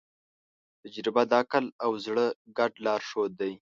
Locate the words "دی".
3.41-3.53